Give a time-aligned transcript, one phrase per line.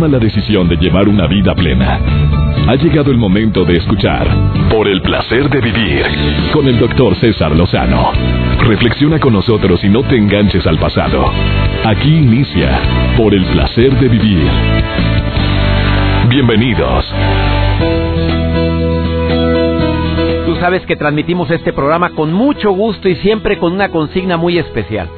[0.00, 2.00] toma la decisión de llevar una vida plena.
[2.68, 4.26] Ha llegado el momento de escuchar
[4.70, 6.06] Por el placer de vivir
[6.54, 8.10] con el doctor César Lozano.
[8.66, 11.30] Reflexiona con nosotros y no te enganches al pasado.
[11.84, 12.80] Aquí inicia
[13.18, 14.48] Por el placer de vivir.
[16.30, 17.04] Bienvenidos.
[20.46, 24.56] Tú sabes que transmitimos este programa con mucho gusto y siempre con una consigna muy
[24.56, 25.10] especial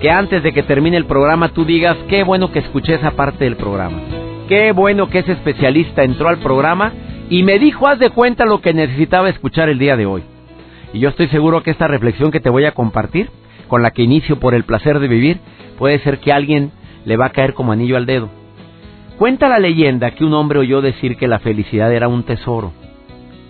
[0.00, 3.44] que antes de que termine el programa tú digas qué bueno que escuché esa parte
[3.44, 4.19] del programa.
[4.50, 6.92] Qué bueno que ese especialista entró al programa
[7.30, 10.24] y me dijo, haz de cuenta lo que necesitaba escuchar el día de hoy.
[10.92, 13.30] Y yo estoy seguro que esta reflexión que te voy a compartir,
[13.68, 15.38] con la que inicio por el placer de vivir,
[15.78, 16.72] puede ser que a alguien
[17.04, 18.28] le va a caer como anillo al dedo.
[19.18, 22.72] Cuenta la leyenda que un hombre oyó decir que la felicidad era un tesoro.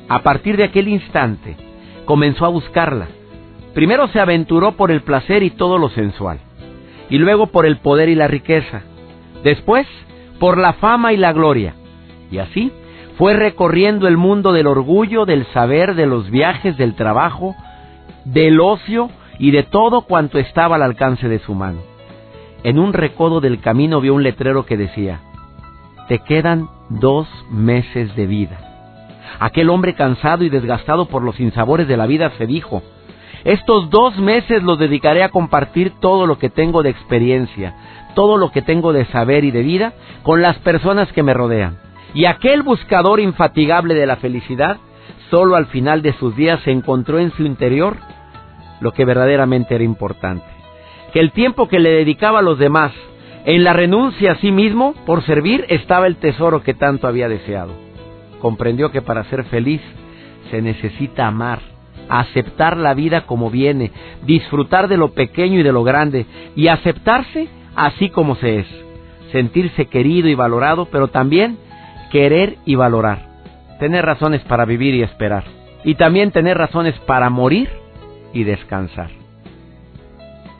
[0.06, 1.56] A partir de aquel instante,
[2.04, 3.08] comenzó a buscarla
[3.72, 6.40] Primero se aventuró por el placer y todo lo sensual,
[7.08, 8.82] y luego por el poder y la riqueza,
[9.44, 9.86] después
[10.40, 11.74] por la fama y la gloria,
[12.32, 12.72] y así
[13.16, 17.54] fue recorriendo el mundo del orgullo, del saber, de los viajes, del trabajo,
[18.24, 21.80] del ocio y de todo cuanto estaba al alcance de su mano.
[22.62, 25.20] En un recodo del camino vio un letrero que decía,
[26.08, 28.58] Te quedan dos meses de vida.
[29.38, 32.82] Aquel hombre cansado y desgastado por los sinsabores de la vida se dijo,
[33.44, 37.74] estos dos meses los dedicaré a compartir todo lo que tengo de experiencia,
[38.14, 41.78] todo lo que tengo de saber y de vida con las personas que me rodean.
[42.14, 44.78] Y aquel buscador infatigable de la felicidad,
[45.30, 47.96] solo al final de sus días se encontró en su interior
[48.80, 50.46] lo que verdaderamente era importante.
[51.12, 52.92] Que el tiempo que le dedicaba a los demás,
[53.44, 57.72] en la renuncia a sí mismo por servir, estaba el tesoro que tanto había deseado.
[58.40, 59.80] Comprendió que para ser feliz
[60.50, 61.60] se necesita amar
[62.10, 63.92] aceptar la vida como viene,
[64.26, 67.48] disfrutar de lo pequeño y de lo grande, y aceptarse
[67.86, 68.66] así como se es,
[69.32, 71.56] sentirse querido y valorado, pero también
[72.12, 73.26] querer y valorar,
[73.78, 75.44] tener razones para vivir y esperar,
[75.82, 77.70] y también tener razones para morir
[78.34, 79.08] y descansar.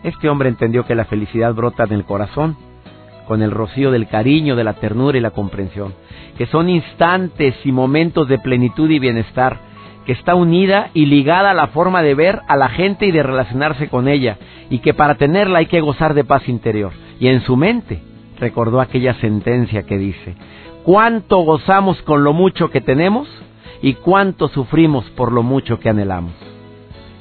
[0.02, 2.56] Este hombre entendió que la felicidad brota en el corazón,
[3.28, 5.92] con el rocío del cariño, de la ternura y la comprensión,
[6.38, 9.58] que son instantes y momentos de plenitud y bienestar,
[10.10, 13.22] que está unida y ligada a la forma de ver a la gente y de
[13.22, 14.38] relacionarse con ella,
[14.68, 16.90] y que para tenerla hay que gozar de paz interior.
[17.20, 18.02] Y en su mente
[18.40, 20.34] recordó aquella sentencia que dice,
[20.82, 23.28] cuánto gozamos con lo mucho que tenemos
[23.82, 26.32] y cuánto sufrimos por lo mucho que anhelamos.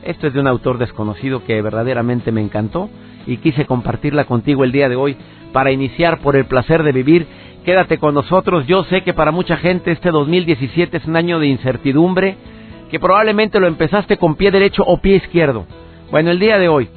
[0.01, 2.89] Esto es de un autor desconocido que verdaderamente me encantó
[3.27, 5.15] y quise compartirla contigo el día de hoy
[5.53, 7.27] para iniciar por el placer de vivir.
[7.63, 11.45] Quédate con nosotros, yo sé que para mucha gente este 2017 es un año de
[11.45, 12.35] incertidumbre,
[12.89, 15.65] que probablemente lo empezaste con pie derecho o pie izquierdo.
[16.11, 16.89] Bueno, el día de hoy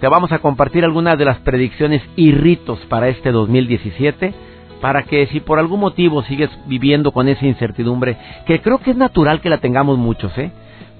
[0.00, 4.32] te vamos a compartir algunas de las predicciones y ritos para este 2017
[4.80, 8.16] para que si por algún motivo sigues viviendo con esa incertidumbre,
[8.46, 10.52] que creo que es natural que la tengamos muchos, ¿eh?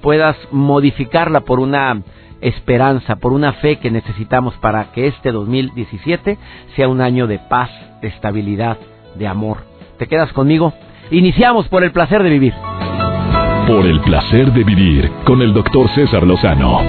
[0.03, 2.03] puedas modificarla por una
[2.41, 6.39] esperanza, por una fe que necesitamos para que este 2017
[6.77, 8.79] sea un año de paz, de estabilidad,
[9.15, 9.59] de amor.
[9.99, 10.73] ¿Te quedas conmigo?
[11.11, 12.55] Iniciamos por el placer de vivir.
[13.71, 16.81] Por el placer de vivir con el doctor César Lozano.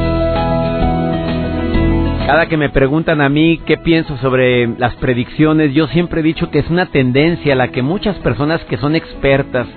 [2.25, 6.50] Cada que me preguntan a mí qué pienso sobre las predicciones, yo siempre he dicho
[6.50, 9.68] que es una tendencia a la que muchas personas que son expertas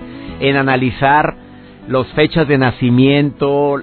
[0.41, 1.37] en analizar
[1.89, 3.77] las fechas de nacimiento,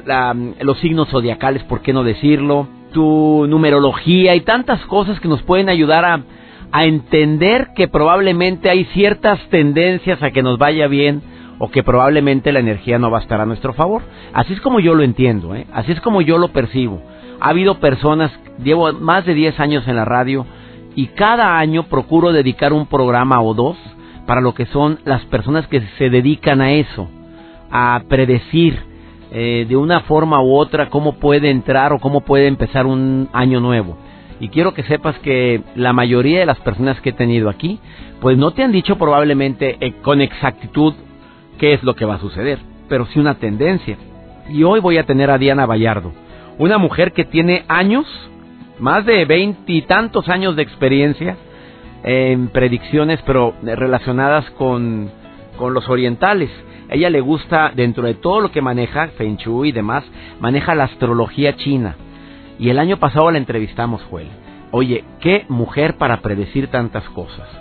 [0.59, 5.69] los signos zodiacales, por qué no decirlo, tu numerología y tantas cosas que nos pueden
[5.69, 6.05] ayudar
[6.71, 11.21] a entender que probablemente hay ciertas tendencias a que nos vaya bien
[11.63, 14.01] o que probablemente la energía no va a estar a nuestro favor.
[14.33, 15.67] Así es como yo lo entiendo, ¿eh?
[15.71, 17.03] así es como yo lo percibo.
[17.39, 18.31] Ha habido personas,
[18.63, 20.47] llevo más de 10 años en la radio
[20.95, 23.77] y cada año procuro dedicar un programa o dos
[24.25, 27.07] para lo que son las personas que se dedican a eso,
[27.69, 28.79] a predecir
[29.31, 33.59] eh, de una forma u otra cómo puede entrar o cómo puede empezar un año
[33.59, 33.97] nuevo.
[34.39, 37.79] Y quiero que sepas que la mayoría de las personas que he tenido aquí,
[38.19, 40.95] pues no te han dicho probablemente eh, con exactitud
[41.61, 42.57] qué es lo que va a suceder,
[42.89, 43.95] pero sí una tendencia.
[44.49, 46.11] Y hoy voy a tener a Diana Vallardo,
[46.57, 48.07] una mujer que tiene años,
[48.79, 51.37] más de veintitantos años de experiencia
[52.03, 55.11] en predicciones, pero relacionadas con,
[55.55, 56.49] con los orientales.
[56.89, 60.03] Ella le gusta, dentro de todo lo que maneja, Feng Shui y demás,
[60.39, 61.95] maneja la astrología china.
[62.57, 64.29] Y el año pasado la entrevistamos, Joel.
[64.71, 67.60] Oye, qué mujer para predecir tantas cosas.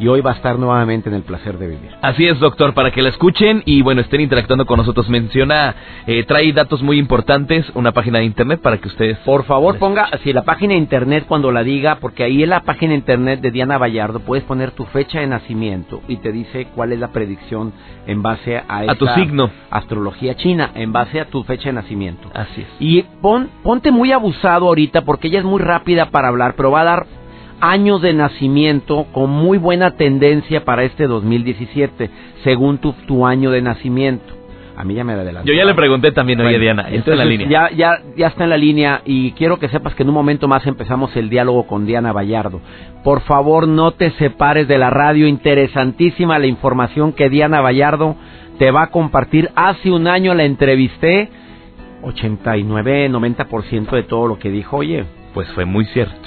[0.00, 1.90] Y hoy va a estar nuevamente en el placer de vivir.
[2.00, 5.08] Así es, doctor, para que la escuchen y bueno, estén interactuando con nosotros.
[5.10, 5.74] Menciona,
[6.06, 9.18] eh, trae datos muy importantes, una página de internet para que ustedes...
[9.18, 12.62] Por favor, ponga, si la página de internet cuando la diga, porque ahí en la
[12.62, 16.68] página de internet de Diana Vallardo puedes poner tu fecha de nacimiento y te dice
[16.74, 17.74] cuál es la predicción
[18.06, 19.50] en base a, a tu signo.
[19.70, 22.30] astrología china, en base a tu fecha de nacimiento.
[22.32, 22.68] Así es.
[22.78, 26.80] Y pon, ponte muy abusado ahorita porque ella es muy rápida para hablar, pero va
[26.80, 27.19] a dar
[27.60, 32.10] años de nacimiento con muy buena tendencia para este 2017,
[32.44, 34.40] según tu, tu año de nacimiento.
[34.80, 35.46] A mí ya me adelantó.
[35.46, 37.48] Yo ya le pregunté también, oye Diana, está en la línea.
[37.48, 40.48] Ya, ya, ya está en la línea y quiero que sepas que en un momento
[40.48, 42.62] más empezamos el diálogo con Diana Vallardo.
[43.04, 48.16] Por favor, no te separes de la radio, interesantísima la información que Diana Vallardo
[48.58, 49.50] te va a compartir.
[49.54, 51.28] Hace un año la entrevisté,
[52.02, 55.04] 89, 90% de todo lo que dijo, oye.
[55.34, 56.19] Pues fue muy cierto.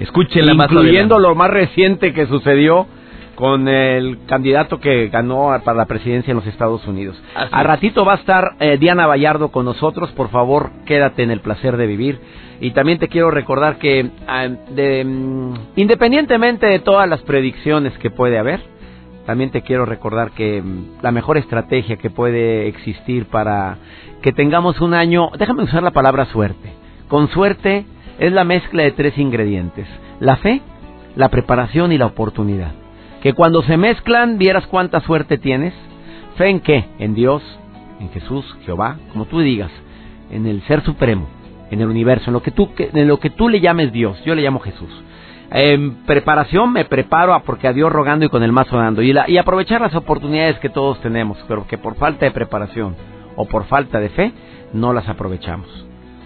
[0.00, 2.86] Escúchenla más Incluyendo lo más reciente que sucedió
[3.34, 7.20] con el candidato que ganó para la presidencia en los Estados Unidos.
[7.34, 11.40] a ratito va a estar eh, Diana Vallardo con nosotros, por favor, quédate en el
[11.40, 12.20] placer de vivir.
[12.60, 18.10] Y también te quiero recordar que ah, de, mm, independientemente de todas las predicciones que
[18.10, 18.60] puede haber,
[19.26, 23.78] también te quiero recordar que mm, la mejor estrategia que puede existir para
[24.22, 26.72] que tengamos un año, déjame usar la palabra suerte.
[27.08, 27.84] Con suerte
[28.18, 29.86] es la mezcla de tres ingredientes,
[30.20, 30.60] la fe,
[31.16, 32.72] la preparación y la oportunidad.
[33.22, 35.72] Que cuando se mezclan vieras cuánta suerte tienes.
[36.36, 36.84] ¿Fe en qué?
[36.98, 37.42] En Dios,
[38.00, 39.70] en Jesús, Jehová, como tú digas,
[40.30, 41.26] en el Ser Supremo,
[41.70, 44.34] en el universo, en lo que tú, en lo que tú le llames Dios, yo
[44.34, 44.90] le llamo Jesús.
[45.50, 49.02] En preparación me preparo porque a Dios rogando y con el mazo dando.
[49.02, 52.96] Y, y aprovechar las oportunidades que todos tenemos, pero que por falta de preparación
[53.36, 54.32] o por falta de fe
[54.72, 55.68] no las aprovechamos.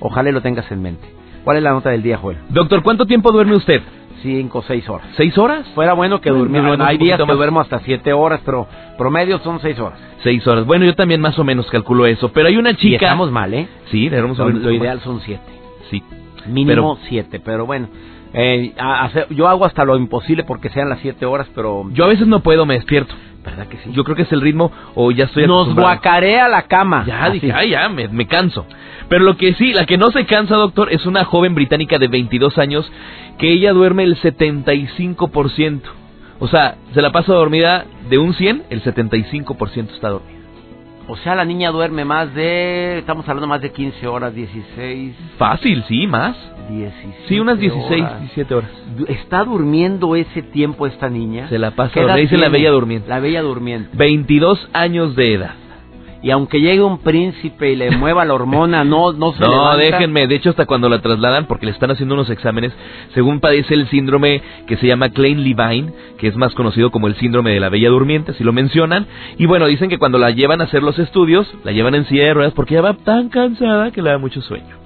[0.00, 1.17] Ojalá lo tengas en mente.
[1.48, 2.36] ¿Cuál es la nota del día, Joel?
[2.50, 3.80] Doctor, ¿cuánto tiempo duerme usted?
[4.20, 5.08] Cinco, seis horas.
[5.16, 5.66] ¿Seis horas?
[5.74, 6.76] Fuera bueno que durmiera.
[6.86, 8.66] hay días que duermo hasta siete horas, pero
[8.98, 9.98] promedio son seis horas.
[10.22, 10.66] Seis horas.
[10.66, 12.30] Bueno, yo también más o menos calculo eso.
[12.34, 12.90] Pero hay una chica.
[12.90, 13.66] Y estamos mal, ¿eh?
[13.90, 15.50] Sí, debemos lo, lo ideal son siete.
[15.90, 16.02] Sí.
[16.48, 17.88] Mínimo siete, pero bueno.
[18.34, 18.74] Eh,
[19.30, 21.86] yo hago hasta lo imposible porque sean las siete horas, pero...
[21.94, 23.14] Yo a veces no puedo, me despierto.
[23.50, 23.90] ¿Verdad que sí?
[23.92, 27.04] Yo creo que es el ritmo o ya estoy Nos guacarea la cama.
[27.06, 28.66] Ya, dije, ay, ya, me, me canso.
[29.08, 32.08] Pero lo que sí, la que no se cansa, doctor, es una joven británica de
[32.08, 32.90] 22 años
[33.38, 35.80] que ella duerme el 75%.
[36.40, 40.37] O sea, se la pasa dormida de un 100, el 75% está dormida.
[41.10, 45.16] O sea, la niña duerme más de, estamos hablando más de 15 horas, 16.
[45.38, 46.36] Fácil, sí, más.
[46.68, 48.70] 17 sí, unas 16, 17 horas.
[49.08, 51.48] ¿Está durmiendo ese tiempo esta niña?
[51.48, 53.08] Se la pasa, le dice la bella durmiente.
[53.08, 53.88] La bella durmiente.
[53.96, 55.54] 22 años de edad
[56.22, 60.26] y aunque llegue un príncipe y le mueva la hormona, no, no se No, déjenme,
[60.26, 62.72] de hecho hasta cuando la trasladan, porque le están haciendo unos exámenes,
[63.14, 67.52] según padece el síndrome que se llama Klein-Levine, que es más conocido como el síndrome
[67.52, 69.06] de la bella durmiente, si lo mencionan,
[69.38, 72.24] y bueno, dicen que cuando la llevan a hacer los estudios, la llevan en silla
[72.24, 74.76] de ruedas porque ya va tan cansada que le da mucho sueño.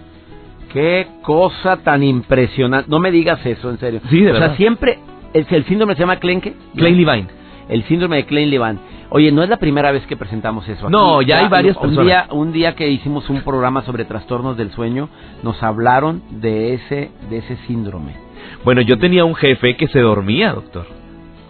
[0.73, 2.91] Qué cosa tan impresionante.
[2.91, 4.01] No me digas eso, en serio.
[4.09, 4.99] Sí, de o sea, siempre,
[5.35, 6.55] el, el síndrome se llama Klein, ¿qué?
[6.75, 7.29] Klein-Levine.
[7.69, 8.79] El síndrome de Klein-Levine
[9.15, 10.87] Oye, no es la primera vez que presentamos eso.
[10.87, 10.91] Aquí.
[10.91, 14.71] No, ya, hay varias un Día, un día que hicimos un programa sobre trastornos del
[14.71, 15.11] sueño,
[15.43, 18.15] nos hablaron de ese, de ese síndrome.
[18.65, 20.87] Bueno, yo tenía un jefe que se dormía, doctor.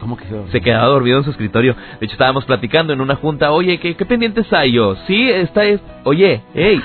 [0.01, 0.51] ¿Cómo que se dormía?
[0.51, 1.77] Se quedaba dormido en su escritorio.
[2.01, 3.53] De hecho, estábamos platicando en una junta.
[3.53, 4.97] Oye, ¿qué, qué pendientes hay yo?
[5.07, 5.65] Sí, está...
[5.65, 5.81] Es...
[6.03, 6.83] Oye, hey...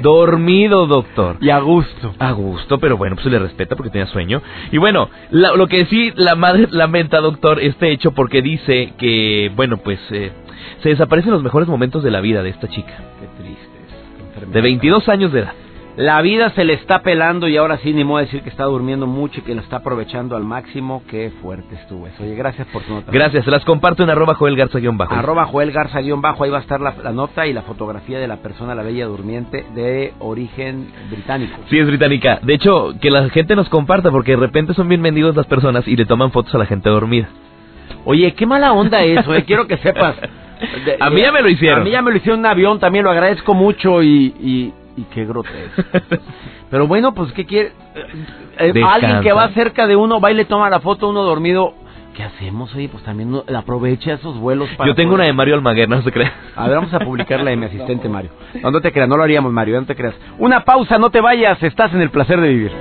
[0.00, 1.36] Dormido, doctor.
[1.40, 2.14] Y a gusto.
[2.18, 4.42] A gusto, pero bueno, pues se le respeta porque tenía sueño.
[4.70, 9.78] Y bueno, lo que sí la madre lamenta, doctor, este hecho porque dice que, bueno,
[9.78, 10.32] pues eh,
[10.82, 12.94] se desaparecen los mejores momentos de la vida de esta chica.
[13.20, 14.52] Qué triste.
[14.52, 15.54] De 22 años de edad.
[15.96, 19.06] La vida se le está pelando y ahora sí ni modo decir que está durmiendo
[19.06, 21.02] mucho y que lo está aprovechando al máximo.
[21.08, 22.22] Qué fuerte estuvo eso.
[22.22, 23.10] Oye, gracias por tu nota.
[23.10, 25.14] Gracias, se las comparto en arroba Joel Garza bajo.
[25.14, 28.36] Arroba Joel Garza bajo, ahí va a estar la, nota y la fotografía de la
[28.36, 31.56] persona, la bella durmiente, de origen británico.
[31.70, 32.40] Sí, es británica.
[32.42, 35.88] De hecho, que la gente nos comparta porque de repente son bien vendidos las personas
[35.88, 37.28] y le toman fotos a la gente dormida.
[38.04, 39.44] Oye, qué mala onda eso, eh.
[39.46, 40.16] quiero que sepas.
[41.00, 41.80] a mí ya me lo hicieron.
[41.80, 44.72] A mí ya me lo hicieron un avión, también lo agradezco mucho y y
[45.04, 45.82] qué grotesco.
[46.70, 47.72] Pero bueno, pues ¿qué quiere?
[48.58, 51.10] Eh, eh, alguien que va cerca de uno, va y le toma la foto a
[51.10, 51.74] uno dormido.
[52.14, 52.74] ¿Qué hacemos?
[52.74, 54.88] Oye, pues también aprovecha esos vuelos para...
[54.88, 56.32] Yo tengo una de Mario Almaguer, no se cree.
[56.56, 58.30] A ver, vamos a publicarla de mi asistente Mario.
[58.62, 60.14] No, te creas, no lo haríamos Mario, no te creas.
[60.38, 62.72] Una pausa, no te vayas, estás en el placer de vivir.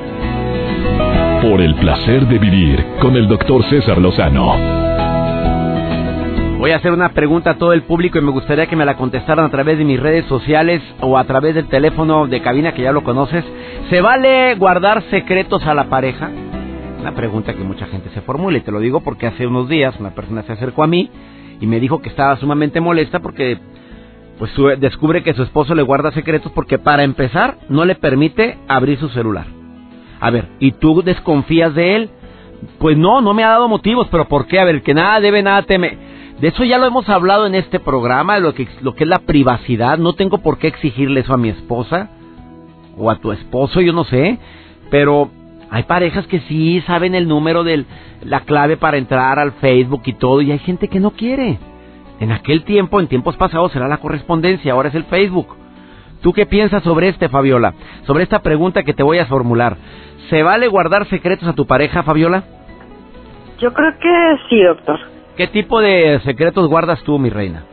[1.41, 4.84] Por el placer de vivir con el doctor César Lozano.
[6.65, 8.97] Voy a hacer una pregunta a todo el público y me gustaría que me la
[8.97, 12.81] contestaran a través de mis redes sociales o a través del teléfono de cabina que
[12.81, 13.45] ya lo conoces.
[13.91, 16.31] ¿Se vale guardar secretos a la pareja?
[16.99, 19.93] Una pregunta que mucha gente se formula y te lo digo porque hace unos días
[19.99, 21.11] una persona se acercó a mí
[21.61, 23.59] y me dijo que estaba sumamente molesta porque
[24.39, 28.97] pues descubre que su esposo le guarda secretos porque para empezar no le permite abrir
[28.97, 29.45] su celular.
[30.19, 32.09] A ver, ¿y tú desconfías de él?
[32.79, 34.59] Pues no, no me ha dado motivos, pero ¿por qué?
[34.59, 36.14] A ver, que nada debe, nada teme.
[36.39, 39.19] De eso ya lo hemos hablado en este programa, lo que, lo que es la
[39.19, 39.97] privacidad.
[39.97, 42.09] No tengo por qué exigirle eso a mi esposa
[42.97, 44.37] o a tu esposo, yo no sé.
[44.89, 45.31] Pero
[45.69, 47.85] hay parejas que sí saben el número de
[48.21, 51.57] la clave para entrar al Facebook y todo, y hay gente que no quiere.
[52.19, 55.55] En aquel tiempo, en tiempos pasados, era la correspondencia, ahora es el Facebook.
[56.21, 57.73] ¿Tú qué piensas sobre este, Fabiola?
[58.05, 59.77] Sobre esta pregunta que te voy a formular.
[60.29, 62.43] ¿Se vale guardar secretos a tu pareja, Fabiola?
[63.59, 65.14] Yo creo que sí, doctor.
[65.37, 67.63] ¿Qué tipo de secretos guardas tú, mi reina?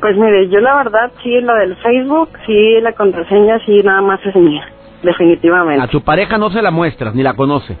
[0.00, 4.18] Pues mire, yo la verdad sí, lo del Facebook, sí, la contraseña sí, nada más
[4.24, 4.66] es mía,
[5.02, 5.82] definitivamente.
[5.82, 7.76] ¿A tu pareja no se la muestras, ni la conoce?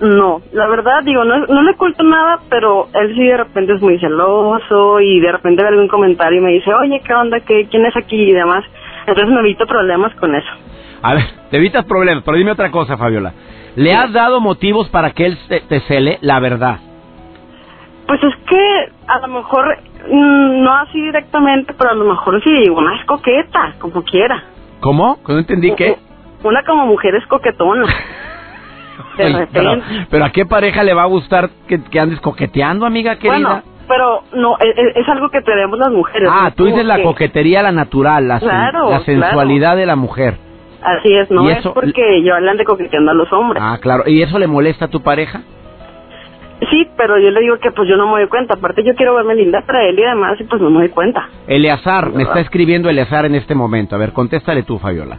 [0.00, 3.80] No, la verdad, digo, no, no le oculto nada, pero él sí de repente es
[3.80, 7.40] muy celoso y de repente ve algún comentario y me dice, oye, ¿qué onda?
[7.40, 8.16] ¿Qué, ¿Quién es aquí?
[8.16, 8.62] Y demás.
[9.06, 10.50] Entonces me evito problemas con eso.
[11.02, 13.32] A ver, te evitas problemas, pero dime otra cosa, Fabiola.
[13.76, 16.78] ¿Le has dado motivos para que él te, cele la verdad?
[18.06, 22.70] Pues es que a lo mejor mm, no así directamente, pero a lo mejor sí,
[22.70, 24.42] una es coqueta, como quiera.
[24.80, 25.18] ¿Cómo?
[25.26, 25.96] No entendí qué.
[26.44, 27.86] Una como mujer es coquetona.
[30.10, 33.62] pero, ¿a qué pareja le va a gustar que, andes coqueteando, amiga querida?
[33.88, 36.28] pero no, e, e, es, algo que tenemos las mujeres.
[36.30, 40.38] Ah, tú dices la coquetería, la natural, la, la sensualidad de la mujer.
[40.82, 43.62] Así es, no es porque yo hablan de coqueteando a los hombres.
[43.64, 44.04] Ah, claro.
[44.06, 45.42] ¿Y eso le molesta a tu pareja?
[46.70, 48.54] Sí, pero yo le digo que pues yo no me doy cuenta.
[48.54, 51.28] Aparte yo quiero verme linda para él y además pues no me doy cuenta.
[51.46, 53.94] Eleazar, me está escribiendo Eleazar en este momento.
[53.94, 55.18] A ver, contéstale tú, Fabiola.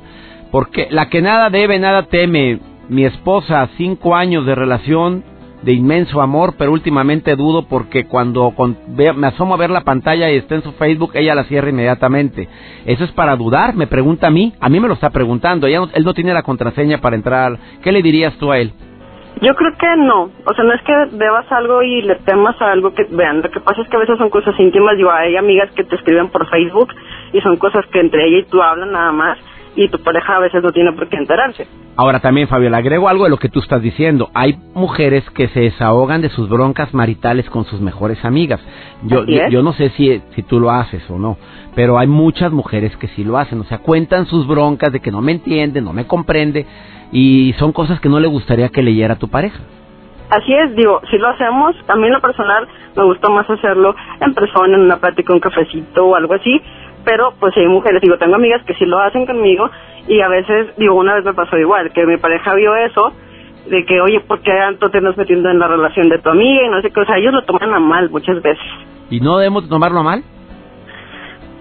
[0.51, 2.59] Porque la que nada debe, nada teme.
[2.89, 5.23] Mi esposa, cinco años de relación,
[5.61, 8.53] de inmenso amor, pero últimamente dudo porque cuando
[8.87, 12.47] me asomo a ver la pantalla y está en su Facebook, ella la cierra inmediatamente.
[12.85, 13.75] ¿Eso es para dudar?
[13.75, 14.53] Me pregunta a mí.
[14.59, 15.67] A mí me lo está preguntando.
[15.67, 17.59] Ella él no tiene la contraseña para entrar.
[17.83, 18.71] ¿Qué le dirías tú a él?
[19.41, 20.29] Yo creo que no.
[20.45, 23.41] O sea, no es que debas algo y le temas a algo que vean.
[23.41, 24.97] Lo que pasa es que a veces son cosas íntimas.
[24.97, 26.93] Yo hay amigas que te escriben por Facebook
[27.33, 29.37] y son cosas que entre ella y tú hablan nada más
[29.77, 31.67] y tu pareja a veces no tiene por qué enterarse.
[31.95, 34.29] Ahora también, Fabio, le agrego algo de lo que tú estás diciendo.
[34.33, 38.59] Hay mujeres que se desahogan de sus broncas maritales con sus mejores amigas.
[39.03, 41.37] Yo, yo, no sé si, si tú lo haces o no,
[41.75, 43.59] pero hay muchas mujeres que sí lo hacen.
[43.59, 46.65] O sea, cuentan sus broncas de que no me entiende, no me comprende
[47.11, 49.59] y son cosas que no le gustaría que leyera a tu pareja.
[50.29, 52.67] Así es, digo, si lo hacemos, a mí en lo personal
[52.97, 56.61] me gusta más hacerlo en persona, en una plática, un cafecito o algo así,
[57.07, 59.69] pero pues hay mujeres, digo, tengo amigas que sí lo hacen conmigo
[60.09, 63.13] y a veces, digo, una vez me pasó igual, que mi pareja vio eso,
[63.69, 66.65] de que, oye, ¿por qué tanto te estás metiendo en la relación de tu amiga?
[66.65, 68.65] Y no sé qué, o sea, ellos lo toman a mal muchas veces.
[69.09, 70.23] ¿Y no debemos tomarlo a mal?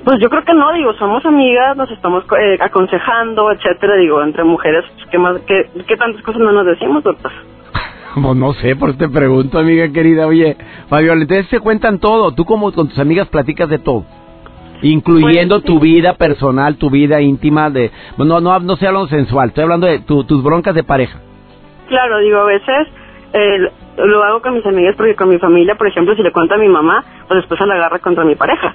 [0.05, 4.43] Pues yo creo que no, digo, somos amigas, nos estamos eh, aconsejando, etcétera, digo, entre
[4.43, 7.31] mujeres, pues, ¿qué, más, qué, ¿qué tantas cosas no nos decimos, doctor?
[8.21, 10.27] Pues no sé, por te pregunto, amiga querida.
[10.27, 10.57] Oye,
[10.89, 12.33] Fabiola, entonces se cuentan todo.
[12.33, 14.07] Tú como con tus amigas platicas de todo
[14.83, 19.65] incluyendo tu vida personal, tu vida íntima de no no no estoy hablando sensual, estoy
[19.65, 21.19] hablando de tus broncas de pareja.
[21.89, 22.89] Claro, digo, a veces
[23.33, 23.59] eh,
[23.99, 26.59] lo hago con mis amigas porque con mi familia, por ejemplo, si le cuento a
[26.59, 28.75] mi mamá, pues después se la agarra contra mi pareja.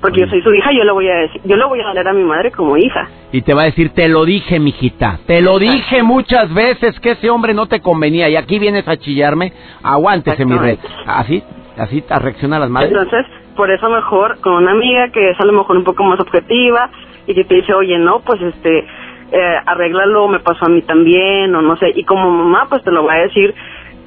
[0.00, 2.08] Porque yo soy su hija, yo le voy a decir, yo le voy a hablar
[2.08, 3.08] a mi madre como hija.
[3.30, 7.12] Y te va a decir, te lo dije, mijita, te lo dije muchas veces que
[7.12, 10.76] ese hombre no te convenía y aquí vienes a chillarme, aguántese mi rey.
[11.06, 11.44] Así,
[11.78, 12.90] así reacciona las madres.
[12.90, 16.20] Entonces, por eso mejor con una amiga que es a lo mejor un poco más
[16.20, 16.90] objetiva
[17.26, 21.54] y que te dice, oye, no, pues este, eh, arréglalo, me pasó a mí también,
[21.54, 23.54] o no sé, y como mamá, pues te lo va a decir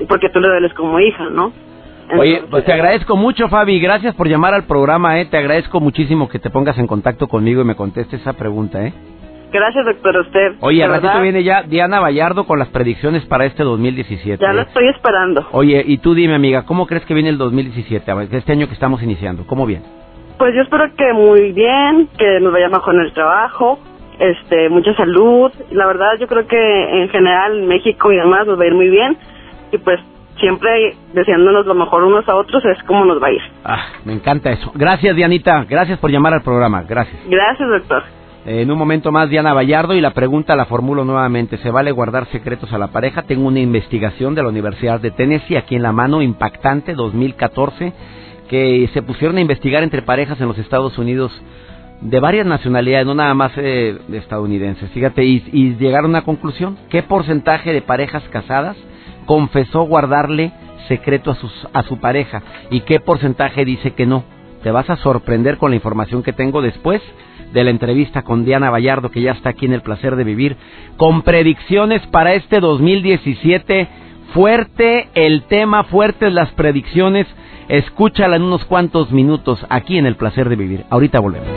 [0.08, 1.52] porque tú le dueles como hija, ¿no?
[2.18, 3.80] Oye, pues te agradezco mucho, Fabi.
[3.80, 5.26] Gracias por llamar al programa, ¿eh?
[5.26, 8.94] Te agradezco muchísimo que te pongas en contacto conmigo y me contestes esa pregunta, ¿eh?
[9.52, 10.56] Gracias, doctor, usted.
[10.60, 14.44] Oye, al ratito viene ya Diana Vallardo con las predicciones para este 2017.
[14.44, 14.66] Ya ¿eh?
[14.68, 15.48] estoy esperando.
[15.52, 18.12] Oye, y tú dime, amiga, ¿cómo crees que viene el 2017?
[18.32, 19.86] Este año que estamos iniciando, ¿cómo viene?
[20.38, 23.80] Pues yo espero que muy bien, que nos vaya mejor en el trabajo,
[24.20, 25.52] este, mucha salud.
[25.72, 28.90] La verdad, yo creo que en general México y demás nos va a ir muy
[28.90, 29.18] bien.
[29.72, 30.00] Y pues
[30.40, 33.42] siempre deseándonos lo mejor unos a otros es como nos va a ir.
[33.64, 34.72] Ah, me encanta eso.
[34.76, 35.66] Gracias, Dianita.
[35.70, 36.84] Gracias por llamar al programa.
[36.84, 37.18] Gracias.
[37.28, 38.04] Gracias, doctor.
[38.46, 41.58] En un momento más, Diana Vallardo, y la pregunta la formulo nuevamente.
[41.58, 43.24] ¿Se vale guardar secretos a la pareja?
[43.24, 47.92] Tengo una investigación de la Universidad de Tennessee aquí en la mano, impactante, 2014,
[48.48, 51.32] que se pusieron a investigar entre parejas en los Estados Unidos
[52.02, 54.92] de varias nacionalidades, no nada más eh, estadounidenses.
[54.92, 56.78] Fíjate, y, y llegaron a una conclusión.
[56.90, 58.78] ¿Qué porcentaje de parejas casadas
[59.26, 60.52] confesó guardarle
[60.88, 64.24] secreto a, sus, a su pareja y qué porcentaje dice que no.
[64.64, 67.02] Te vas a sorprender con la información que tengo después
[67.56, 70.58] de la entrevista con Diana Vallardo, que ya está aquí en el placer de vivir,
[70.98, 73.88] con predicciones para este 2017.
[74.34, 77.26] Fuerte el tema, fuertes las predicciones.
[77.70, 80.86] Escúchala en unos cuantos minutos aquí en el placer de vivir.
[80.90, 81.48] Ahorita volvemos.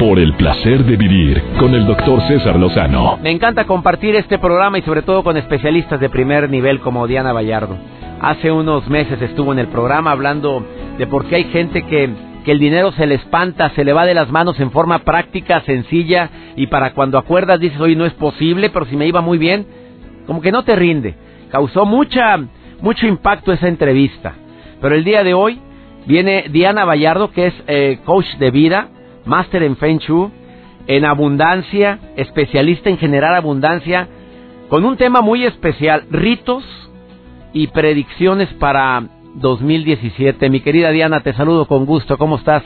[0.00, 3.18] Por el placer de vivir con el doctor César Lozano.
[3.22, 7.34] Me encanta compartir este programa y sobre todo con especialistas de primer nivel como Diana
[7.34, 7.76] Vallardo.
[8.22, 10.64] Hace unos meses estuvo en el programa hablando
[10.96, 12.10] de por qué hay gente que,
[12.44, 15.62] que el dinero se le espanta, se le va de las manos en forma práctica,
[15.62, 19.38] sencilla, y para cuando acuerdas dices, oye, no es posible, pero si me iba muy
[19.38, 19.66] bien,
[20.26, 21.14] como que no te rinde.
[21.50, 22.36] Causó mucha,
[22.80, 24.34] mucho impacto esa entrevista.
[24.80, 25.60] Pero el día de hoy
[26.06, 28.88] viene Diana Vallardo, que es eh, coach de vida,
[29.24, 30.30] máster en Feng Shui,
[30.86, 34.08] en abundancia, especialista en generar abundancia,
[34.68, 36.64] con un tema muy especial, ritos
[37.52, 39.02] y predicciones para
[39.38, 40.50] 2017.
[40.50, 42.18] Mi querida Diana, te saludo con gusto.
[42.18, 42.62] ¿Cómo estás?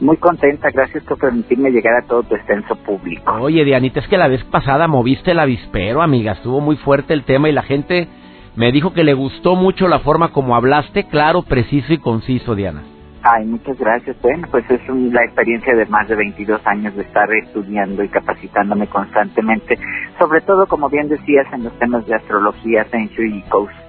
[0.00, 3.32] Muy contenta, gracias por permitirme llegar a todo tu extenso público.
[3.40, 6.32] Oye, Dianita, es que la vez pasada moviste el avispero, amiga.
[6.32, 8.08] Estuvo muy fuerte el tema y la gente
[8.56, 12.82] me dijo que le gustó mucho la forma como hablaste, claro, preciso y conciso, Diana.
[13.22, 14.20] Ay, muchas gracias.
[14.20, 18.88] Bueno, pues es la experiencia de más de 22 años de estar estudiando y capacitándome
[18.88, 19.78] constantemente,
[20.18, 23.81] sobre todo, como bien decías, en los temas de astrología, Feng y Coast.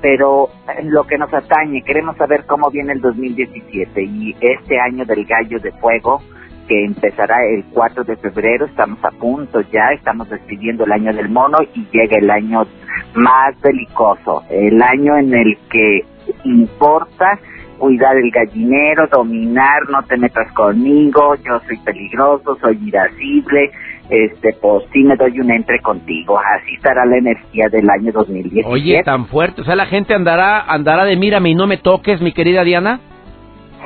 [0.00, 5.04] Pero en lo que nos atañe, queremos saber cómo viene el 2017 y este año
[5.04, 6.22] del gallo de fuego,
[6.68, 11.30] que empezará el 4 de febrero, estamos a punto ya, estamos despidiendo el año del
[11.30, 12.66] mono y llega el año
[13.14, 16.04] más belicoso, el año en el que
[16.44, 17.38] importa
[17.78, 23.70] cuidar el gallinero, dominar, no te metas conmigo, yo soy peligroso, soy irascible,
[24.10, 26.38] este, pues sí me doy un entre contigo.
[26.38, 28.68] Así estará la energía del año 2017.
[28.68, 32.20] Oye, tan fuerte, o sea, la gente andará, andará de mírame y no me toques,
[32.20, 33.00] mi querida Diana.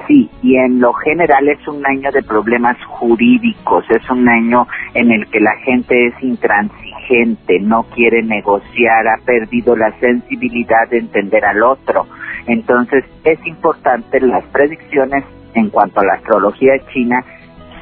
[0.08, 5.12] Sí, y en lo general es un año de problemas jurídicos, es un año en
[5.12, 11.44] el que la gente es intransigente, no quiere negociar, ha perdido la sensibilidad de entender
[11.44, 12.06] al otro.
[12.46, 17.22] Entonces es importante las predicciones en cuanto a la astrología china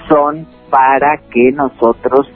[0.09, 2.33] son para que nosotros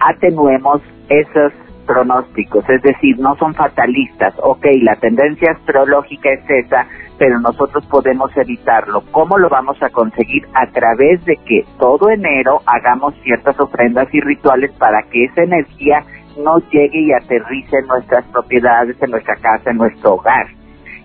[0.00, 1.52] atenuemos esos
[1.86, 6.86] pronósticos, es decir, no son fatalistas, ok, la tendencia astrológica es esa,
[7.18, 9.02] pero nosotros podemos evitarlo.
[9.10, 10.46] ¿Cómo lo vamos a conseguir?
[10.54, 16.04] A través de que todo enero hagamos ciertas ofrendas y rituales para que esa energía
[16.42, 20.46] no llegue y aterrice en nuestras propiedades, en nuestra casa, en nuestro hogar.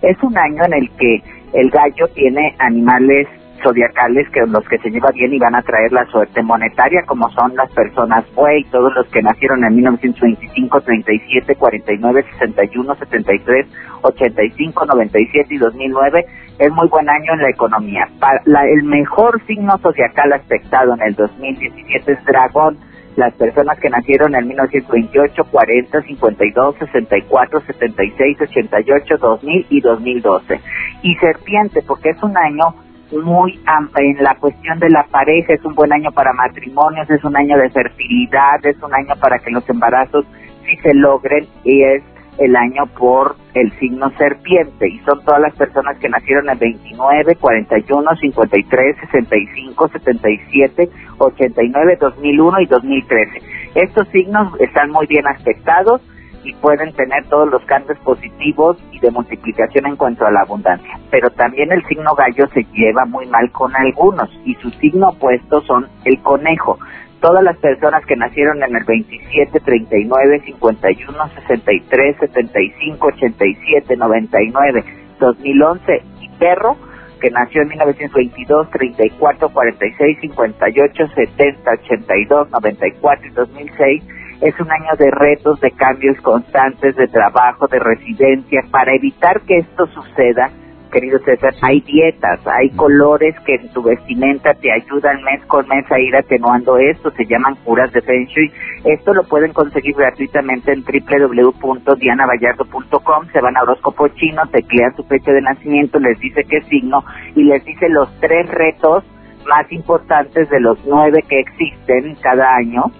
[0.02, 3.26] Es un año en el que el gallo tiene animales
[3.62, 7.30] zodiacales que los que se lleva bien y van a traer la suerte monetaria, como
[7.30, 8.24] son las personas
[8.56, 13.66] y todos los que nacieron en 1925, 37, 49, 61, 73,
[14.02, 16.24] 85, 97 y 2009.
[16.58, 18.08] Es muy buen año en la economía.
[18.18, 22.78] Para el mejor signo zodiacal aspectado en el 2017 es Dragón.
[23.16, 30.60] Las personas que nacieron en 1928, 40, 52, 64, 76, 88, 2000 y 2012.
[31.02, 32.74] Y Serpiente, porque es un año
[33.12, 37.36] muy en la cuestión de la pareja, es un buen año para matrimonios, es un
[37.36, 40.24] año de fertilidad, es un año para que los embarazos
[40.64, 42.02] sí se logren y es
[42.38, 44.88] el año por el signo serpiente.
[44.88, 52.60] Y son todas las personas que nacieron en 29, 41, 53, 65, 77, 89, 2001
[52.60, 53.42] y 2013.
[53.74, 56.00] Estos signos están muy bien aspectados
[56.44, 60.98] y pueden tener todos los cambios positivos y de multiplicación en cuanto a la abundancia.
[61.10, 65.60] Pero también el signo gallo se lleva muy mal con algunos y su signo opuesto
[65.62, 66.78] son el conejo.
[67.20, 74.84] Todas las personas que nacieron en el 27, 39, 51, 63, 75, 87, 99,
[75.18, 76.76] 2011 y perro
[77.20, 84.04] que nació en 1922, 34, 46, 58, 70, 82, 94 y 2006
[84.40, 88.62] es un año de retos, de cambios constantes, de trabajo, de residencia.
[88.70, 90.48] Para evitar que esto suceda,
[90.92, 95.90] querido César, hay dietas, hay colores que en tu vestimenta te ayudan mes con mes
[95.90, 98.52] a ir atenuando esto, se llaman curas de Feng Shui.
[98.84, 105.32] Esto lo pueden conseguir gratuitamente en www.dianavallardo.com, se van a horóscopo chino, teclean su fecha
[105.32, 109.02] de nacimiento, les dice qué signo y les dice los tres retos
[109.48, 112.92] más importantes de los nueve que existen cada año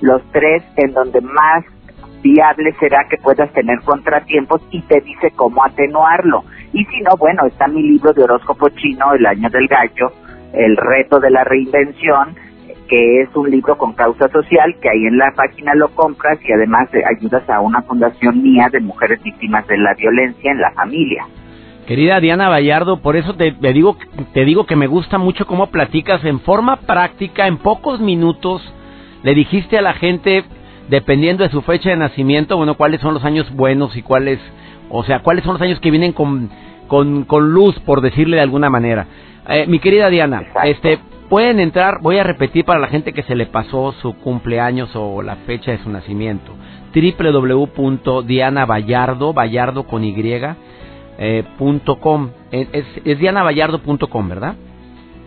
[0.00, 1.64] los tres en donde más
[2.22, 6.44] viable será que puedas tener contratiempos y te dice cómo atenuarlo.
[6.72, 10.12] Y si no, bueno, está mi libro de horóscopo chino, El año del gallo,
[10.52, 12.34] El reto de la reinvención,
[12.88, 16.52] que es un libro con causa social, que ahí en la página lo compras y
[16.52, 21.26] además ayudas a una fundación mía de mujeres víctimas de la violencia en la familia.
[21.86, 23.96] Querida Diana Vallardo, por eso te, digo,
[24.34, 28.60] te digo que me gusta mucho cómo platicas en forma práctica, en pocos minutos.
[29.26, 30.44] Le dijiste a la gente,
[30.88, 34.38] dependiendo de su fecha de nacimiento, bueno, cuáles son los años buenos y cuáles,
[34.88, 36.48] o sea, cuáles son los años que vienen con,
[36.86, 39.08] con, con luz, por decirle de alguna manera.
[39.48, 43.34] Eh, mi querida Diana, este, pueden entrar, voy a repetir para la gente que se
[43.34, 46.52] le pasó su cumpleaños o la fecha de su nacimiento,
[46.94, 50.14] www.dianavallardo, Vallardo con Y,
[51.18, 52.30] eh, punto com.
[52.52, 52.68] Es,
[53.04, 54.54] es dianavallardo.com, ¿verdad?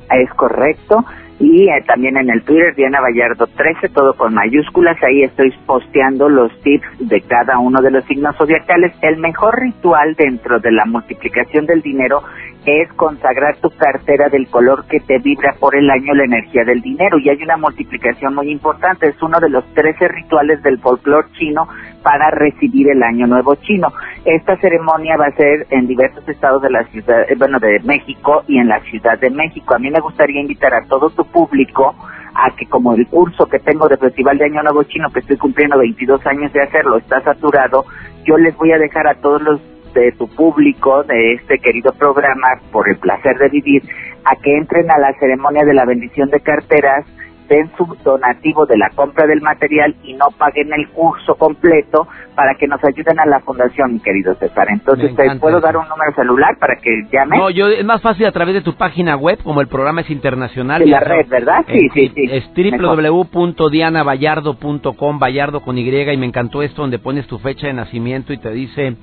[0.09, 1.03] Es correcto.
[1.39, 4.97] Y eh, también en el Twitter, Diana Vallardo 13, todo con mayúsculas.
[5.01, 8.93] Ahí estoy posteando los tips de cada uno de los signos zodiacales.
[9.01, 12.23] El mejor ritual dentro de la multiplicación del dinero
[12.65, 16.81] es consagrar tu cartera del color que te vibra por el año la energía del
[16.81, 17.17] dinero.
[17.17, 19.07] Y hay una multiplicación muy importante.
[19.07, 21.67] Es uno de los 13 rituales del folclore chino
[22.03, 23.91] para recibir el año nuevo chino.
[24.25, 28.43] Esta ceremonia va a ser en diversos estados de la ciudad, eh, bueno, de México
[28.47, 29.75] y en la Ciudad de México.
[29.75, 31.95] A mí me gustaría invitar a todo tu público
[32.35, 35.37] a que como el curso que tengo de Festival de Año Nuevo Chino, que estoy
[35.37, 37.85] cumpliendo 22 años de hacerlo, está saturado,
[38.25, 39.61] yo les voy a dejar a todos los
[39.93, 43.83] de tu público, de este querido programa, por el placer de vivir,
[44.23, 47.05] a que entren a la ceremonia de la bendición de carteras
[47.49, 52.55] den su donativo de la compra del material y no paguen el curso completo para
[52.55, 54.67] que nos ayuden a la fundación, mi querido César.
[54.69, 57.37] Entonces, ¿te puedo dar un número celular para que llame?
[57.37, 60.09] No, yo es más fácil a través de tu página web, como el programa es
[60.09, 60.79] internacional.
[60.79, 61.65] De la red, ¿verdad?
[61.67, 62.29] Sí, sí, sí.
[62.31, 68.31] Es www.dianavallardo.com, Vallardo con Y, y me encantó esto donde pones tu fecha de nacimiento
[68.31, 68.95] y te dice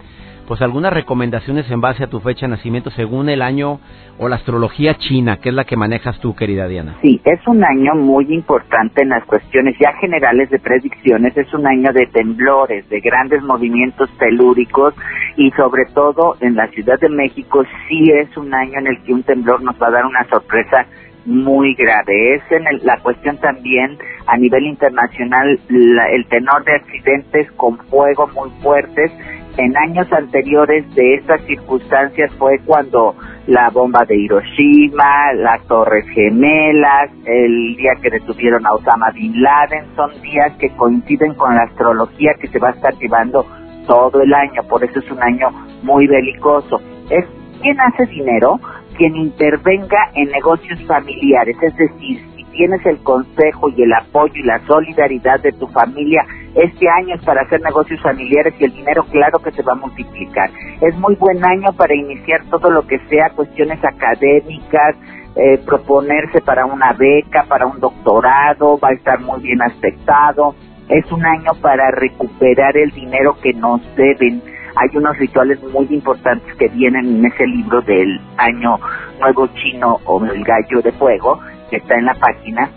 [0.47, 3.81] pues algunas recomendaciones en base a tu fecha de nacimiento según el año
[4.19, 6.97] o la astrología china, que es la que manejas tú, querida Diana.
[7.03, 11.67] Sí, es un año muy importante en las cuestiones ya generales de predicciones, es un
[11.67, 14.95] año de temblores, de grandes movimientos telúricos
[15.37, 19.13] y sobre todo en la Ciudad de México sí es un año en el que
[19.13, 20.87] un temblor nos va a dar una sorpresa
[21.27, 22.37] muy grave.
[22.37, 28.51] Es en la cuestión también a nivel internacional el tenor de accidentes con fuego muy
[28.63, 29.11] fuertes
[29.57, 33.15] en años anteriores de estas circunstancias fue cuando
[33.47, 39.87] la bomba de Hiroshima, las Torres Gemelas, el día que detuvieron a Osama Bin Laden,
[39.95, 43.47] son días que coinciden con la astrología que se va a estar llevando
[43.87, 45.49] todo el año, por eso es un año
[45.83, 46.81] muy belicoso.
[47.09, 47.25] Es
[47.63, 48.59] quien hace dinero,
[48.97, 54.59] quien intervenga en negocios familiares, es decir, tienes el consejo y el apoyo y la
[54.67, 56.25] solidaridad de tu familia,
[56.57, 59.77] este año es para hacer negocios familiares y el dinero claro que se va a
[59.77, 60.51] multiplicar.
[60.81, 64.97] Es muy buen año para iniciar todo lo que sea cuestiones académicas,
[65.37, 70.55] eh, proponerse para una beca, para un doctorado, va a estar muy bien aspectado.
[70.89, 74.43] Es un año para recuperar el dinero que nos deben.
[74.77, 78.79] Hay unos rituales muy importantes que vienen en ese libro del año
[79.21, 81.39] nuevo chino o el gallo de fuego,
[81.69, 82.71] que está en la página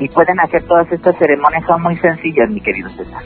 [0.00, 3.22] y pueden hacer todas estas ceremonias, son muy sencillas, mi querido César.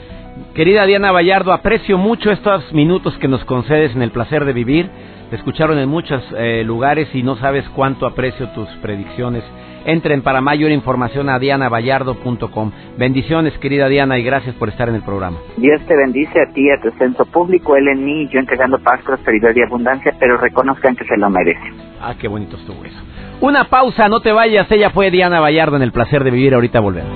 [0.53, 4.89] Querida Diana Vallardo, aprecio mucho estos minutos que nos concedes en el placer de vivir.
[5.29, 9.43] Te escucharon en muchos eh, lugares y no sabes cuánto aprecio tus predicciones.
[9.85, 12.71] Entren para mayor información a dianavallardo.com.
[12.97, 15.37] Bendiciones, querida Diana, y gracias por estar en el programa.
[15.57, 19.01] Dios te bendice a ti, a tu centro público, él en mí, yo entregando paz,
[19.05, 21.73] prosperidad y abundancia, pero reconozcan que se lo merecen.
[22.01, 22.99] Ah, qué bonito estuvo eso.
[23.41, 24.69] Una pausa, no te vayas.
[24.69, 26.53] Ella fue Diana Vallardo en el placer de vivir.
[26.53, 27.09] Ahorita volvemos.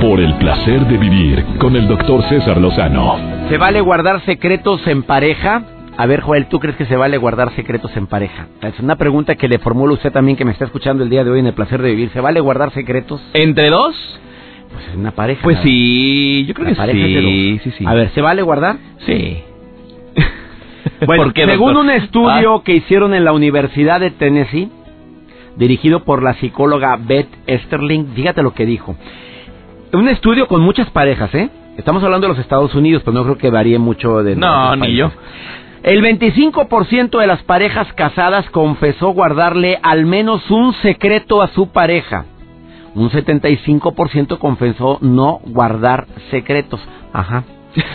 [0.00, 3.16] Por el placer de vivir con el doctor César Lozano.
[3.48, 5.64] ¿Se vale guardar secretos en pareja?
[5.96, 8.46] A ver, Joel, ¿tú crees que se vale guardar secretos en pareja?
[8.62, 11.30] Es una pregunta que le formula usted también que me está escuchando el día de
[11.30, 12.10] hoy en el placer de vivir.
[12.10, 13.20] ¿Se vale guardar secretos?
[13.32, 13.96] ¿Entre dos?
[14.72, 15.42] Pues en una pareja.
[15.42, 17.84] Pues sí, yo creo que sí, sí, sí.
[17.86, 18.76] A ver, ¿se vale guardar?
[19.06, 19.42] Sí.
[21.04, 22.62] Bueno, según un estudio ah.
[22.64, 24.70] que hicieron en la Universidad de Tennessee,
[25.56, 28.96] dirigido por la psicóloga Beth Esterling, fíjate lo que dijo.
[29.92, 31.50] Un estudio con muchas parejas, ¿eh?
[31.76, 34.36] Estamos hablando de los Estados Unidos, pero no creo que varíe mucho de...
[34.36, 35.10] No, ni yo.
[35.82, 42.24] El 25% de las parejas casadas confesó guardarle al menos un secreto a su pareja.
[42.94, 46.80] Un 75% confesó no guardar secretos.
[47.12, 47.44] Ajá.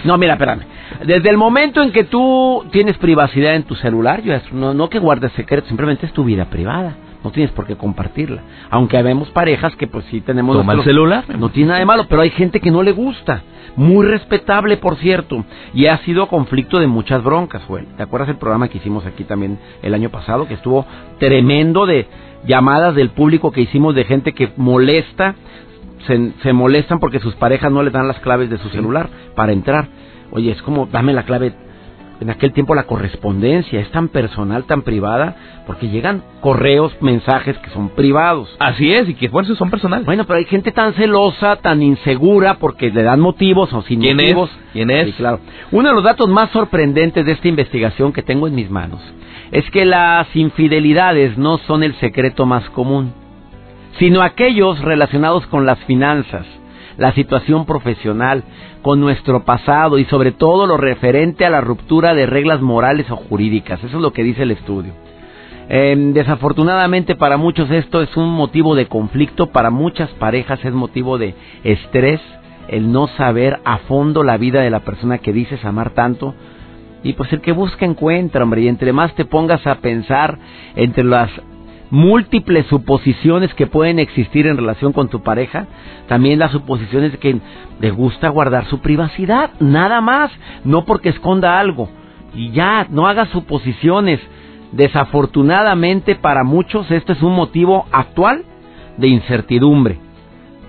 [0.04, 0.62] No, mira, espérame.
[1.06, 5.00] Desde el momento en que tú tienes privacidad en tu celular, yo no, no que
[5.00, 6.96] guardes secretos, simplemente es tu vida privada.
[7.24, 8.42] no tienes por qué compartirla.
[8.70, 10.58] Aunque vemos parejas que pues sí tenemos...
[10.58, 11.24] Toma el celular.
[11.38, 13.44] No tiene nada de malo, pero hay gente que no le gusta.
[13.76, 15.46] Muy respetable, por cierto.
[15.74, 17.86] Y ha sido conflicto de muchas broncas, Joel.
[17.96, 20.48] ¿Te acuerdas el programa que hicimos aquí también el año pasado?
[20.48, 20.86] Que estuvo
[21.20, 22.08] tremendo de
[22.46, 25.36] llamadas del público que hicimos de gente que molesta,
[26.08, 29.52] se, se molestan porque sus parejas no les dan las claves de su celular para
[29.52, 29.88] entrar.
[30.32, 31.54] Oye, es como, dame la clave
[32.22, 35.36] en aquel tiempo la correspondencia es tan personal, tan privada,
[35.66, 38.56] porque llegan correos, mensajes que son privados.
[38.60, 40.06] Así es, y que por eso son personales.
[40.06, 44.18] Bueno, pero hay gente tan celosa, tan insegura, porque le dan motivos o sin ¿Quién
[44.18, 44.52] motivos.
[44.52, 44.72] es?
[44.74, 45.08] ¿Quién es?
[45.08, 45.40] Sí, claro.
[45.72, 49.02] Uno de los datos más sorprendentes de esta investigación que tengo en mis manos
[49.52, 53.14] es que las infidelidades no son el secreto más común,
[54.00, 56.46] sino aquellos relacionados con las finanzas,
[56.98, 58.44] la situación profesional,
[58.82, 63.16] con nuestro pasado y sobre todo lo referente a la ruptura de reglas morales o
[63.16, 63.84] jurídicas.
[63.84, 64.94] Eso es lo que dice el estudio.
[65.70, 71.18] Eh, desafortunadamente para muchos esto es un motivo de conflicto, para muchas parejas es motivo
[71.18, 72.20] de estrés
[72.68, 76.34] el no saber a fondo la vida de la persona que dices amar tanto.
[77.04, 80.38] Y pues el que busca encuentra, hombre, y entre más te pongas a pensar
[80.76, 81.30] entre las
[81.92, 85.68] múltiples suposiciones que pueden existir en relación con tu pareja,
[86.08, 87.40] también las suposiciones de que
[87.80, 90.32] le gusta guardar su privacidad, nada más,
[90.64, 91.90] no porque esconda algo.
[92.34, 94.20] Y ya, no hagas suposiciones.
[94.72, 98.46] Desafortunadamente para muchos esto es un motivo actual
[98.98, 100.00] de incertidumbre.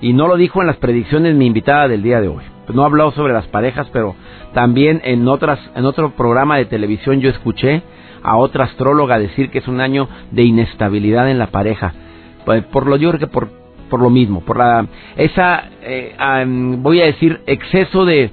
[0.01, 2.43] Y no lo dijo en las predicciones mi invitada del día de hoy.
[2.75, 4.17] No habló sobre las parejas, pero
[4.55, 7.83] también en otras en otro programa de televisión yo escuché
[8.23, 11.93] a otra astróloga decir que es un año de inestabilidad en la pareja.
[12.45, 16.15] Pues, por lo yo que por por lo mismo, por la esa eh,
[16.79, 18.31] voy a decir exceso de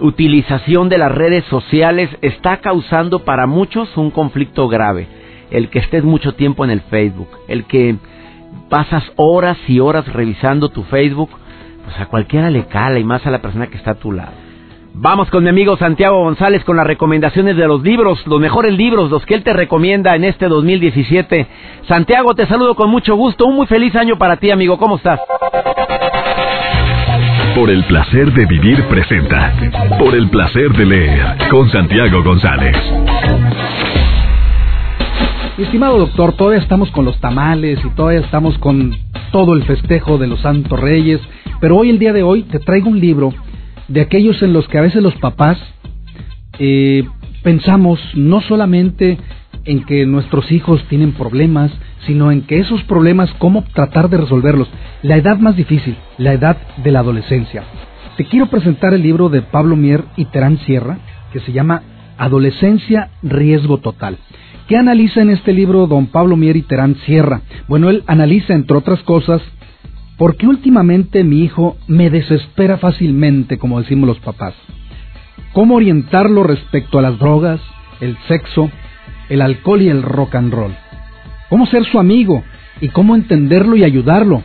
[0.00, 5.08] utilización de las redes sociales está causando para muchos un conflicto grave.
[5.50, 7.96] El que estés mucho tiempo en el Facebook, el que
[8.68, 11.30] pasas horas y horas revisando tu Facebook,
[11.84, 14.49] pues a cualquiera le cala y más a la persona que está a tu lado.
[14.94, 19.10] Vamos con mi amigo Santiago González con las recomendaciones de los libros, los mejores libros,
[19.10, 21.46] los que él te recomienda en este 2017.
[21.86, 23.46] Santiago, te saludo con mucho gusto.
[23.46, 24.78] Un muy feliz año para ti, amigo.
[24.78, 25.20] ¿Cómo estás?
[27.54, 29.54] Por el placer de vivir presenta.
[29.98, 32.76] Por el placer de leer con Santiago González.
[35.56, 38.96] Estimado doctor, todavía estamos con los tamales y todavía estamos con
[39.30, 41.20] todo el festejo de los Santos Reyes,
[41.60, 43.32] pero hoy, el día de hoy, te traigo un libro
[43.90, 45.58] de aquellos en los que a veces los papás
[46.58, 47.04] eh,
[47.42, 49.18] pensamos no solamente
[49.64, 51.72] en que nuestros hijos tienen problemas,
[52.06, 54.68] sino en que esos problemas, cómo tratar de resolverlos.
[55.02, 57.64] La edad más difícil, la edad de la adolescencia.
[58.16, 60.98] Te quiero presentar el libro de Pablo Mier y Terán Sierra,
[61.32, 61.82] que se llama
[62.16, 64.18] Adolescencia, Riesgo Total.
[64.68, 67.40] ¿Qué analiza en este libro don Pablo Mier y Terán Sierra?
[67.66, 69.42] Bueno, él analiza, entre otras cosas,
[70.20, 74.52] por qué últimamente mi hijo me desespera fácilmente, como decimos los papás.
[75.54, 77.58] ¿Cómo orientarlo respecto a las drogas,
[78.02, 78.70] el sexo,
[79.30, 80.74] el alcohol y el rock and roll?
[81.48, 82.44] ¿Cómo ser su amigo
[82.82, 84.42] y cómo entenderlo y ayudarlo?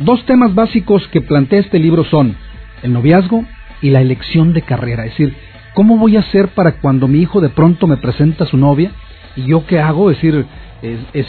[0.00, 2.34] Dos temas básicos que plantea este libro son
[2.82, 3.44] el noviazgo
[3.80, 5.06] y la elección de carrera.
[5.06, 5.36] Es decir,
[5.74, 8.90] ¿cómo voy a hacer para cuando mi hijo de pronto me presenta a su novia
[9.36, 10.10] y yo qué hago?
[10.10, 10.46] Es decir,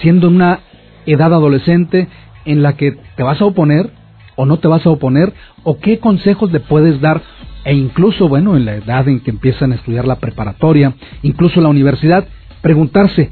[0.02, 0.62] siendo una
[1.06, 2.08] edad adolescente
[2.46, 3.92] en la que te vas a oponer
[4.36, 7.22] o no te vas a oponer o qué consejos le puedes dar
[7.64, 11.70] e incluso, bueno, en la edad en que empiezan a estudiar la preparatoria, incluso la
[11.70, 12.28] universidad,
[12.62, 13.32] preguntarse,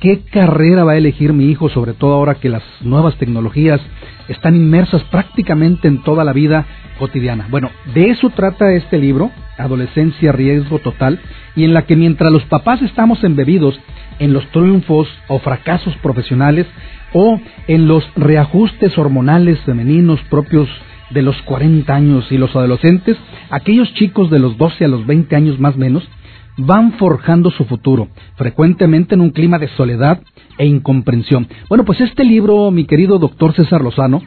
[0.00, 3.80] ¿Qué carrera va a elegir mi hijo, sobre todo ahora que las nuevas tecnologías
[4.28, 6.66] están inmersas prácticamente en toda la vida
[6.98, 7.46] cotidiana?
[7.50, 11.18] Bueno, de eso trata este libro, Adolescencia, Riesgo Total,
[11.54, 13.80] y en la que mientras los papás estamos embebidos
[14.18, 16.66] en los triunfos o fracasos profesionales
[17.12, 20.68] o en los reajustes hormonales femeninos propios
[21.10, 23.16] de los 40 años y los adolescentes,
[23.50, 26.08] aquellos chicos de los 12 a los 20 años más menos,
[26.56, 30.20] van forjando su futuro, frecuentemente en un clima de soledad
[30.58, 31.48] e incomprensión.
[31.68, 34.22] Bueno, pues este libro, mi querido doctor César Lozano,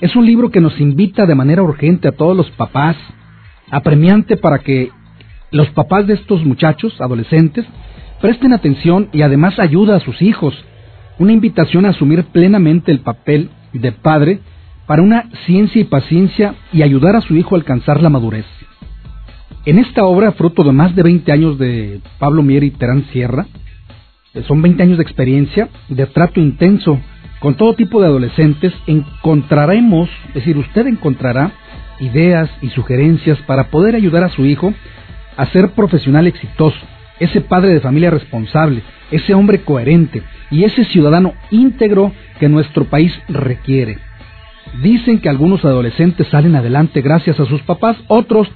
[0.00, 2.96] es un libro que nos invita de manera urgente a todos los papás,
[3.70, 4.90] apremiante para que
[5.50, 7.66] los papás de estos muchachos, adolescentes,
[8.20, 10.54] presten atención y además ayuda a sus hijos.
[11.18, 14.40] Una invitación a asumir plenamente el papel de padre
[14.86, 18.46] para una ciencia y paciencia y ayudar a su hijo a alcanzar la madurez.
[19.64, 23.46] En esta obra, fruto de más de 20 años de Pablo Mier y Terán Sierra,
[24.34, 27.00] eh, son 20 años de experiencia, de trato intenso
[27.40, 31.52] con todo tipo de adolescentes, encontraremos, es decir, usted encontrará
[32.00, 34.72] ideas y sugerencias para poder ayudar a su hijo
[35.36, 36.78] a ser profesional exitoso,
[37.18, 43.12] ese padre de familia responsable, ese hombre coherente, y ese ciudadano íntegro que nuestro país
[43.28, 43.98] requiere.
[44.82, 48.48] Dicen que algunos adolescentes salen adelante gracias a sus papás, otros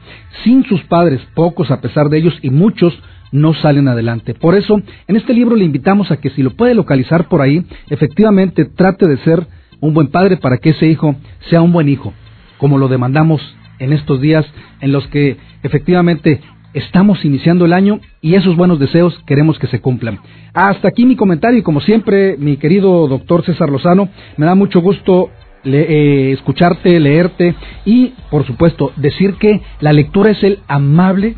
[0.44, 2.99] sin sus padres, pocos a pesar de ellos y muchos
[3.33, 4.35] no salen adelante.
[4.35, 7.64] Por eso, en este libro le invitamos a que si lo puede localizar por ahí,
[7.88, 9.46] efectivamente trate de ser
[9.81, 11.14] un buen padre para que ese hijo
[11.49, 12.12] sea un buen hijo,
[12.59, 13.40] como lo demandamos
[13.79, 14.44] en estos días
[14.81, 16.40] en los que efectivamente
[16.74, 20.18] estamos iniciando el año y esos buenos deseos queremos que se cumplan.
[20.54, 24.80] Hasta aquí mi comentario y como siempre, mi querido doctor César Lozano, me da mucho
[24.80, 25.30] gusto
[25.64, 27.54] eh, escucharte, leerte
[27.85, 31.35] y, por supuesto, decir que la lectura es el amable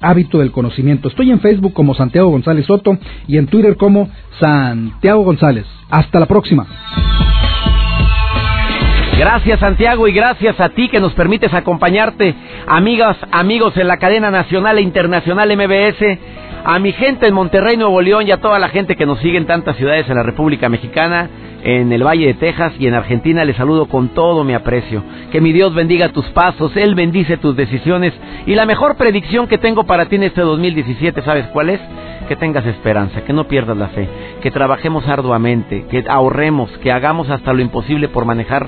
[0.00, 1.08] hábito del conocimiento.
[1.08, 4.08] Estoy en Facebook como Santiago González Soto y en Twitter como
[4.40, 5.66] Santiago González.
[5.90, 6.66] Hasta la próxima.
[9.16, 12.34] Gracias Santiago y gracias a ti que nos permites acompañarte,
[12.66, 16.18] amigas, amigos en la cadena nacional e internacional MBS,
[16.64, 19.38] a mi gente en Monterrey, Nuevo León y a toda la gente que nos sigue
[19.38, 21.30] en tantas ciudades en la República Mexicana,
[21.62, 25.02] en el Valle de Texas y en Argentina, les saludo con todo mi aprecio.
[25.30, 28.12] Que mi Dios bendiga tus pasos, Él bendice tus decisiones
[28.46, 31.80] y la mejor predicción que tengo para ti en este 2017, ¿sabes cuál es?
[32.28, 34.08] Que tengas esperanza, que no pierdas la fe,
[34.42, 38.66] que trabajemos arduamente, que ahorremos, que hagamos hasta lo imposible por manejar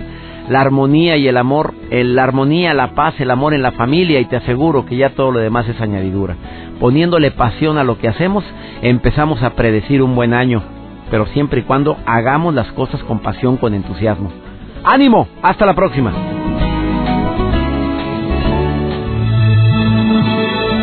[0.48, 4.26] la armonía y el amor, la armonía, la paz, el amor en la familia y
[4.26, 6.36] te aseguro que ya todo lo demás es añadidura.
[6.80, 8.44] Poniéndole pasión a lo que hacemos,
[8.82, 10.62] empezamos a predecir un buen año,
[11.10, 14.30] pero siempre y cuando hagamos las cosas con pasión, con entusiasmo.
[14.84, 16.12] ánimo, hasta la próxima.